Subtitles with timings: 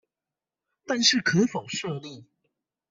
[0.87, 2.25] 但是可否設立